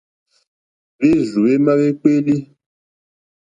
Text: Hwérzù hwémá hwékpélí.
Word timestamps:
Hwérzù 0.99 1.39
hwémá 1.43 1.71
hwékpélí. 1.77 2.35